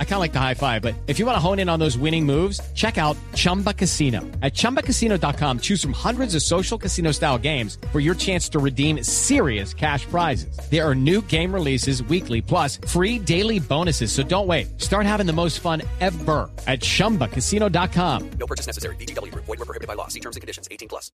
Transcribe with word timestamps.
I 0.00 0.04
kind 0.04 0.14
of 0.14 0.20
like 0.20 0.32
the 0.32 0.40
high 0.40 0.54
five, 0.54 0.82
but 0.82 0.96
if 1.06 1.20
you 1.20 1.26
want 1.26 1.36
to 1.36 1.40
hone 1.40 1.60
in 1.60 1.68
on 1.68 1.78
those 1.78 1.96
winning 1.96 2.26
moves, 2.26 2.60
check 2.74 2.98
out 2.98 3.16
Chumba 3.34 3.72
Casino. 3.72 4.22
At 4.42 4.54
ChumbaCasino.com, 4.54 5.60
choose 5.60 5.80
from 5.80 5.92
hundreds 5.92 6.34
of 6.34 6.42
social 6.42 6.76
casino 6.76 7.12
style 7.12 7.38
games 7.38 7.78
for 7.92 8.00
your 8.00 8.16
chance 8.16 8.48
to 8.48 8.58
redeem 8.58 9.04
serious 9.04 9.72
cash 9.72 10.04
prizes. 10.06 10.58
There 10.68 10.84
are 10.84 10.96
new 10.96 11.22
game 11.22 11.54
releases 11.54 12.02
weekly, 12.02 12.42
plus 12.42 12.78
free 12.88 13.20
daily 13.20 13.60
bonuses. 13.60 14.10
So 14.10 14.24
don't 14.24 14.48
wait. 14.48 14.80
Start 14.80 15.06
having 15.06 15.26
the 15.26 15.32
most 15.32 15.60
fun 15.60 15.82
ever 16.00 16.50
at 16.66 16.80
ChumbaCasino.com. 16.80 18.30
No 18.40 18.46
purchase 18.48 18.66
necessary. 18.66 18.96
VGW. 18.96 19.32
Void 19.34 19.46
were 19.46 19.56
prohibited 19.58 19.86
by 19.86 19.94
law. 19.94 20.08
See 20.08 20.20
terms 20.20 20.34
and 20.34 20.40
conditions. 20.40 20.66
18 20.72 20.88
plus. 20.88 21.12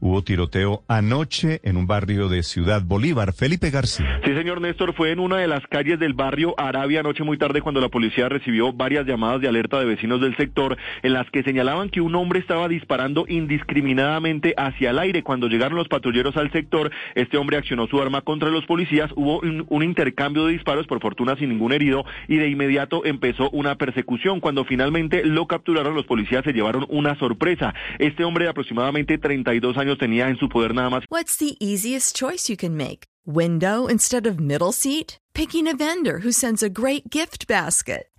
Hubo 0.00 0.22
tiroteo 0.22 0.82
anoche 0.88 1.60
en 1.62 1.76
un 1.76 1.86
barrio 1.86 2.28
de 2.28 2.42
Ciudad 2.42 2.82
Bolívar. 2.82 3.32
Felipe 3.32 3.70
García. 3.70 4.20
Sí, 4.24 4.34
señor 4.34 4.60
Néstor, 4.60 4.94
fue 4.94 5.12
en 5.12 5.20
una 5.20 5.38
de 5.38 5.48
las 5.48 5.66
calles 5.68 5.98
del 5.98 6.12
barrio 6.14 6.54
Arabia 6.58 7.00
anoche 7.00 7.22
muy 7.22 7.38
tarde 7.38 7.62
cuando 7.62 7.80
la 7.80 7.88
policía 7.88 8.23
recibió 8.28 8.72
varias 8.72 9.06
llamadas 9.06 9.40
de 9.40 9.48
alerta 9.48 9.78
de 9.78 9.86
vecinos 9.86 10.20
del 10.20 10.36
sector 10.36 10.76
en 11.02 11.12
las 11.12 11.30
que 11.30 11.42
señalaban 11.42 11.90
que 11.90 12.00
un 12.00 12.14
hombre 12.14 12.38
estaba 12.38 12.68
disparando 12.68 13.24
indiscriminadamente 13.28 14.54
hacia 14.56 14.90
el 14.90 14.98
aire. 14.98 15.22
Cuando 15.22 15.48
llegaron 15.48 15.76
los 15.76 15.88
patrulleros 15.88 16.36
al 16.36 16.50
sector, 16.52 16.90
este 17.14 17.36
hombre 17.36 17.56
accionó 17.56 17.86
su 17.86 18.00
arma 18.00 18.20
contra 18.22 18.50
los 18.50 18.64
policías, 18.66 19.10
hubo 19.16 19.40
un, 19.40 19.82
intercambio 19.82 20.46
de 20.46 20.52
disparos, 20.52 20.86
por 20.86 21.00
fortuna 21.00 21.36
sin 21.36 21.50
ningún 21.50 21.72
herido, 21.72 22.04
y 22.28 22.36
de 22.36 22.48
inmediato 22.48 23.04
empezó 23.04 23.50
una 23.50 23.76
persecución. 23.76 24.40
Cuando 24.40 24.64
finalmente 24.64 25.24
lo 25.24 25.46
capturaron, 25.46 25.94
los 25.94 26.06
policías 26.06 26.44
se 26.44 26.52
llevaron 26.52 26.86
una 26.88 27.18
sorpresa. 27.18 27.74
Este 27.98 28.24
hombre 28.24 28.44
de 28.44 28.50
aproximadamente 28.50 29.18
32 29.18 29.76
años 29.76 29.98
tenía 29.98 30.28
en 30.28 30.36
su 30.36 30.48
poder 30.48 30.74
nada 30.74 30.90
más 30.90 31.04
What's 31.10 31.36
the 31.36 31.56
easiest 31.60 32.16
choice 32.16 32.48
you 32.48 32.56
can 32.56 32.76
make? 32.76 33.06
Window 33.26 33.88
instead 33.88 34.26
of 34.26 34.38
middle 34.38 34.72
seat? 34.72 35.18
Picking 35.34 35.66
a 35.66 35.74
vendor 35.74 36.20
who 36.20 36.32
sends 36.32 36.62
a 36.62 36.68
great 36.68 37.10
gift 37.10 37.46
basket? 37.46 38.13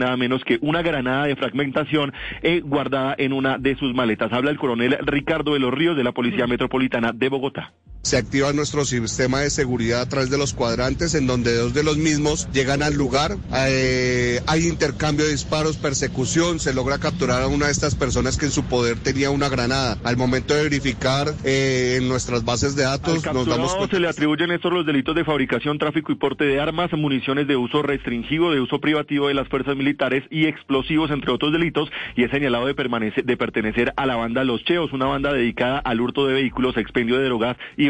Nada 0.00 0.16
menos 0.16 0.44
que 0.44 0.58
una 0.60 0.82
granada 0.82 1.26
de 1.26 1.36
fragmentación 1.36 2.12
eh, 2.42 2.60
guardada 2.60 3.14
en 3.16 3.32
una 3.32 3.58
de 3.58 3.76
sus 3.76 3.94
maletas. 3.94 4.32
Habla 4.32 4.50
el 4.50 4.58
coronel 4.58 4.98
Ricardo 5.02 5.54
de 5.54 5.60
los 5.60 5.72
Ríos 5.72 5.96
de 5.96 6.04
la 6.04 6.12
Policía 6.12 6.48
Metropolitana 6.48 7.12
de 7.12 7.28
Bogotá. 7.28 7.72
Se 8.02 8.16
activa 8.16 8.50
nuestro 8.54 8.86
sistema 8.86 9.40
de 9.40 9.50
seguridad 9.50 10.00
a 10.00 10.08
través 10.08 10.30
de 10.30 10.38
los 10.38 10.54
cuadrantes, 10.54 11.14
en 11.14 11.26
donde 11.26 11.54
dos 11.54 11.74
de 11.74 11.84
los 11.84 11.98
mismos 11.98 12.48
llegan 12.50 12.82
al 12.82 12.94
lugar. 12.94 13.36
Eh, 13.54 14.40
hay 14.46 14.66
intercambio 14.68 15.26
de 15.26 15.32
disparos, 15.32 15.76
persecución. 15.76 16.60
Se 16.60 16.72
logra 16.72 16.96
capturar 16.96 17.42
a 17.42 17.46
una 17.46 17.66
de 17.66 17.72
estas 17.72 17.94
personas 17.96 18.38
que 18.38 18.46
en 18.46 18.52
su 18.52 18.64
poder 18.64 18.96
tenía 18.98 19.28
una 19.28 19.50
granada. 19.50 19.98
Al 20.02 20.16
momento 20.16 20.54
de 20.54 20.62
verificar 20.62 21.28
eh, 21.44 21.98
en 22.00 22.08
nuestras 22.08 22.42
bases 22.42 22.74
de 22.74 22.84
datos, 22.84 23.22
Al 23.26 23.34
nos 23.34 23.46
damos 23.46 23.74
cuenta. 23.74 23.96
se 23.96 24.00
le 24.00 24.08
atribuyen 24.08 24.50
estos 24.50 24.72
los 24.72 24.86
delitos 24.86 25.14
de 25.14 25.26
fabricación, 25.26 25.76
tráfico 25.78 26.10
y 26.10 26.14
porte 26.14 26.44
de 26.44 26.58
armas, 26.58 26.90
municiones 26.94 27.46
de 27.48 27.56
uso 27.56 27.82
restringido, 27.82 28.50
de 28.50 28.62
uso 28.62 28.80
privativo 28.80 29.28
de 29.28 29.34
las 29.34 29.46
fuerzas 29.48 29.76
militares 29.76 30.24
y 30.30 30.46
explosivos, 30.46 31.10
entre 31.10 31.32
otros 31.32 31.52
delitos, 31.52 31.90
y 32.16 32.24
es 32.24 32.30
señalado 32.30 32.64
de, 32.64 32.74
permanece- 32.74 33.24
de 33.24 33.36
pertenecer 33.36 33.92
a 33.98 34.06
la 34.06 34.16
banda 34.16 34.42
Los 34.42 34.64
Cheos, 34.64 34.90
una 34.94 35.04
banda 35.04 35.34
dedicada 35.34 35.78
al 35.80 36.00
hurto 36.00 36.26
de 36.26 36.32
vehículos, 36.32 36.78
expendio 36.78 37.18
de 37.18 37.26
drogas 37.26 37.58
y 37.76 37.89